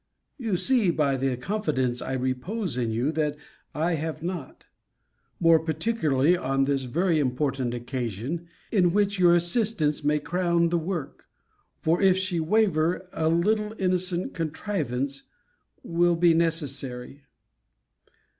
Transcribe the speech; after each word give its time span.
You 0.39 0.57
see 0.57 0.89
by 0.89 1.15
the 1.15 1.37
confidence 1.37 2.01
I 2.01 2.13
repose 2.13 2.75
in 2.75 2.89
you, 2.89 3.11
that 3.11 3.37
I 3.75 3.93
have 3.93 4.23
not; 4.23 4.65
more 5.39 5.59
particularly, 5.59 6.35
on 6.35 6.65
this 6.65 6.85
very 6.85 7.19
important 7.19 7.75
occasion, 7.75 8.47
in 8.71 8.93
which 8.93 9.19
your 9.19 9.35
assistance 9.35 10.03
may 10.03 10.17
crown 10.17 10.69
the 10.69 10.79
work: 10.79 11.25
for, 11.81 12.01
if 12.01 12.17
she 12.17 12.39
waver, 12.39 13.07
a 13.13 13.29
little 13.29 13.75
innocent 13.77 14.33
contrivance 14.33 15.21
will 15.83 16.15
be 16.15 16.33
necessary. 16.33 17.25